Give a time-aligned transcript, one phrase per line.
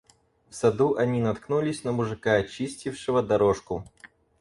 [0.49, 3.85] В саду они наткнулись на мужика, чистившего дорожку.